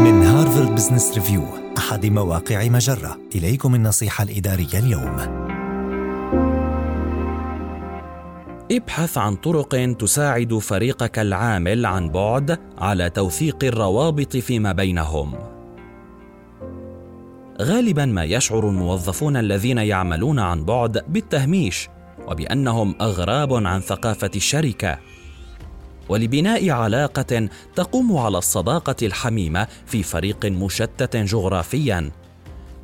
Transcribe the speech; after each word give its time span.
من 0.00 0.22
هارفارد 0.22 0.74
بزنس 0.74 1.14
ريفيو 1.14 1.44
أحد 1.78 2.06
مواقع 2.06 2.68
مجرة. 2.68 3.18
إليكم 3.34 3.74
النصيحة 3.74 4.24
الإدارية 4.24 4.78
اليوم. 4.78 5.16
ابحث 8.72 9.18
عن 9.18 9.36
طرق 9.36 9.94
تساعد 9.98 10.58
فريقك 10.58 11.18
العامل 11.18 11.86
عن 11.86 12.08
بعد 12.08 12.58
على 12.78 13.10
توثيق 13.10 13.64
الروابط 13.64 14.36
فيما 14.36 14.72
بينهم. 14.72 15.34
غالبا 17.60 18.04
ما 18.04 18.24
يشعر 18.24 18.68
الموظفون 18.68 19.36
الذين 19.36 19.78
يعملون 19.78 20.38
عن 20.38 20.64
بعد 20.64 21.04
بالتهميش 21.08 21.88
وبأنهم 22.28 22.94
أغراب 23.00 23.66
عن 23.66 23.80
ثقافة 23.80 24.30
الشركة. 24.36 24.98
ولبناء 26.10 26.70
علاقة 26.70 27.48
تقوم 27.76 28.16
على 28.16 28.38
الصداقة 28.38 28.96
الحميمة 29.02 29.66
في 29.86 30.02
فريق 30.02 30.46
مشتت 30.46 31.16
جغرافيا. 31.16 32.10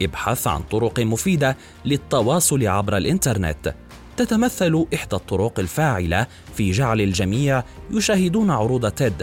ابحث 0.02 0.46
عن 0.46 0.60
طرق 0.62 1.00
مفيدة 1.00 1.56
للتواصل 1.84 2.66
عبر 2.66 2.96
الإنترنت. 2.96 3.74
تتمثل 4.16 4.86
إحدى 4.94 5.16
الطرق 5.16 5.60
الفاعلة 5.60 6.26
في 6.54 6.70
جعل 6.70 7.00
الجميع 7.00 7.62
يشاهدون 7.90 8.50
عروض 8.50 8.90
تيد 8.90 9.22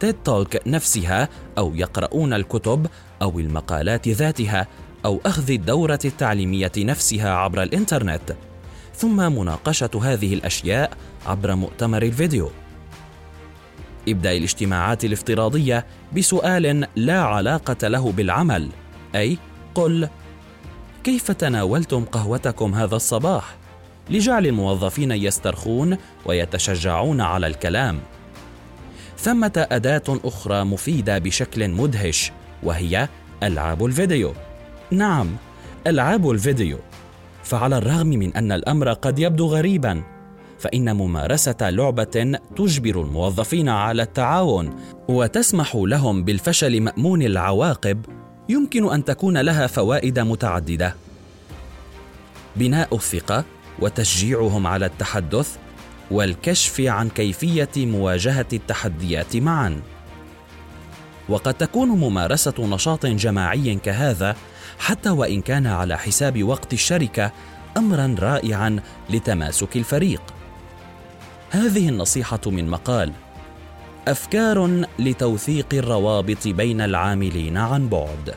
تيد 0.00 0.14
تولك 0.24 0.62
نفسها 0.66 1.28
أو 1.58 1.74
يقرؤون 1.74 2.32
الكتب 2.32 2.86
أو 3.22 3.38
المقالات 3.38 4.08
ذاتها 4.08 4.66
أو 5.04 5.20
أخذ 5.26 5.50
الدورة 5.50 5.98
التعليمية 6.04 6.72
نفسها 6.78 7.30
عبر 7.30 7.62
الإنترنت. 7.62 8.36
ثم 8.94 9.16
مناقشة 9.38 9.90
هذه 10.02 10.34
الأشياء 10.34 10.92
عبر 11.26 11.54
مؤتمر 11.54 12.02
الفيديو. 12.02 12.50
ابدا 14.08 14.32
الاجتماعات 14.32 15.04
الافتراضية 15.04 15.86
بسؤال 16.16 16.86
لا 16.96 17.20
علاقة 17.22 17.88
له 17.88 18.12
بالعمل 18.12 18.68
أي 19.14 19.38
قل 19.74 20.08
كيف 21.04 21.30
تناولتم 21.30 22.04
قهوتكم 22.04 22.74
هذا 22.74 22.96
الصباح؟ 22.96 23.56
لجعل 24.10 24.46
الموظفين 24.46 25.10
يسترخون 25.10 25.96
ويتشجعون 26.26 27.20
على 27.20 27.46
الكلام. 27.46 28.00
ثمة 29.18 29.66
أداة 29.72 30.02
أخرى 30.08 30.64
مفيدة 30.64 31.18
بشكل 31.18 31.68
مدهش 31.68 32.32
وهي 32.62 33.08
ألعاب 33.42 33.84
الفيديو. 33.84 34.32
نعم 34.90 35.36
ألعاب 35.86 36.30
الفيديو. 36.30 36.78
فعلى 37.44 37.78
الرغم 37.78 38.06
من 38.06 38.36
أن 38.36 38.52
الأمر 38.52 38.92
قد 38.92 39.18
يبدو 39.18 39.46
غريبا 39.46 40.02
فإن 40.62 40.96
ممارسة 40.96 41.70
لعبة 41.70 42.38
تجبر 42.56 43.00
الموظفين 43.00 43.68
على 43.68 44.02
التعاون 44.02 44.74
وتسمح 45.08 45.76
لهم 45.76 46.24
بالفشل 46.24 46.80
مأمون 46.80 47.22
العواقب 47.22 48.06
يمكن 48.48 48.92
أن 48.92 49.04
تكون 49.04 49.38
لها 49.38 49.66
فوائد 49.66 50.18
متعددة. 50.18 50.94
بناء 52.56 52.94
الثقة 52.94 53.44
وتشجيعهم 53.78 54.66
على 54.66 54.86
التحدث 54.86 55.56
والكشف 56.10 56.80
عن 56.80 57.08
كيفية 57.08 57.70
مواجهة 57.76 58.46
التحديات 58.52 59.36
معا. 59.36 59.82
وقد 61.28 61.54
تكون 61.54 61.88
ممارسة 61.88 62.54
نشاط 62.58 63.06
جماعي 63.06 63.74
كهذا 63.74 64.36
حتى 64.78 65.10
وإن 65.10 65.40
كان 65.40 65.66
على 65.66 65.98
حساب 65.98 66.42
وقت 66.42 66.72
الشركة 66.72 67.32
امرا 67.76 68.16
رائعا 68.18 68.80
لتماسك 69.10 69.76
الفريق. 69.76 70.41
هذه 71.52 71.88
النصيحة 71.88 72.40
من 72.46 72.68
مقال 72.68 73.12
أفكار 74.08 74.86
لتوثيق 74.98 75.66
الروابط 75.72 76.48
بين 76.48 76.80
العاملين 76.80 77.56
عن 77.56 77.88
بعد 77.88 78.34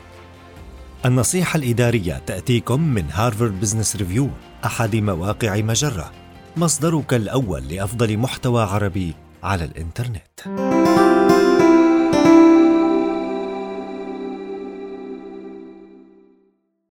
النصيحة 1.06 1.56
الإدارية 1.56 2.22
تأتيكم 2.26 2.80
من 2.80 3.04
هارفارد 3.10 3.60
بزنس 3.60 3.96
ريفيو 3.96 4.30
أحد 4.64 4.96
مواقع 4.96 5.56
مجرة 5.56 6.12
مصدرك 6.56 7.14
الأول 7.14 7.68
لأفضل 7.68 8.16
محتوى 8.16 8.62
عربي 8.62 9.14
على 9.42 9.64
الإنترنت. 9.64 10.85